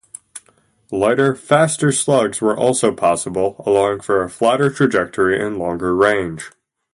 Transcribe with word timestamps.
Lighter, 0.89 1.35
faster 1.35 1.91
slugs 1.91 2.41
were 2.41 2.57
also 2.57 2.91
possible, 2.91 3.61
allowing 3.67 3.99
for 3.99 4.23
a 4.23 4.31
flatter 4.31 4.71
trajectory 4.71 5.39
and 5.39 5.57
longer 5.57 5.95
range. 5.95 6.49